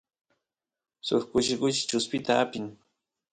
[1.07, 2.65] suk kushi kushi chuspita apin